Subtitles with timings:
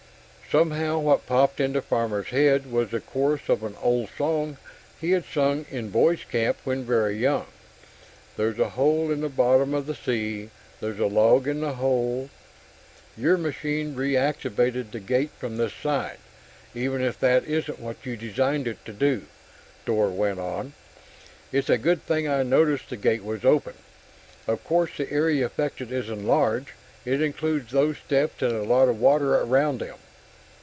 [0.51, 4.57] Somehow, what popped into Farmer's head was the chorus of an old song
[4.99, 7.45] he had sung in boy's camp when very young.
[8.35, 10.49] "There's a hole in the bottom of the sea!
[10.81, 12.29] There's a log in the hole...."
[13.15, 16.17] "Your machine reactivated the gate from this side,
[16.75, 19.27] even if that isn't what you designed it to do,"
[19.85, 20.73] Dor went on.
[21.53, 23.75] "It's a good thing I noticed the gate was open.
[24.49, 26.73] Of course, the area affected isn't large
[27.05, 29.95] it includes those steps and a lot of water around them.